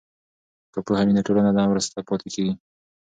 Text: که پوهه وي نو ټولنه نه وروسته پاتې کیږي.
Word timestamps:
که 0.73 0.79
پوهه 0.85 1.03
وي 1.05 1.13
نو 1.15 1.25
ټولنه 1.27 1.51
نه 1.57 1.63
وروسته 1.71 1.97
پاتې 2.09 2.27
کیږي. 2.33 2.53